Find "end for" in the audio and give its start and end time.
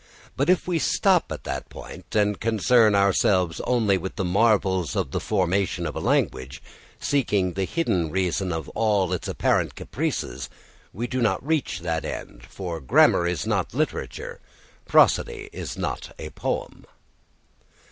12.03-12.79